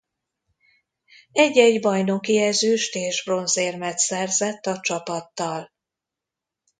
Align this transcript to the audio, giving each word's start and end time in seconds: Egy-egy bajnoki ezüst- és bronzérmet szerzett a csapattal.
Egy-egy 1.31 1.79
bajnoki 1.79 2.37
ezüst- 2.37 2.95
és 2.95 3.23
bronzérmet 3.25 3.97
szerzett 3.97 4.65
a 4.65 4.79
csapattal. 4.79 5.71